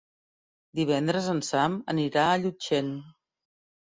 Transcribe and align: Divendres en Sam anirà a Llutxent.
Divendres 0.79 1.29
en 1.35 1.43
Sam 1.49 1.75
anirà 1.95 2.27
a 2.31 2.41
Llutxent. 2.47 2.91